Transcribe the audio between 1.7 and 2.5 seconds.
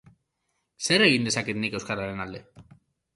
euskararen alde?